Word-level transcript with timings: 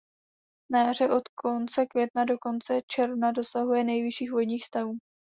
Na 0.71 0.85
jaře 0.87 1.09
od 1.09 1.27
konce 1.35 1.85
května 1.85 2.25
do 2.25 2.37
konce 2.39 2.79
června 2.87 3.31
dosahuje 3.31 3.83
nejvyšších 3.83 4.31
vodních 4.31 4.65
stavů. 4.65 4.97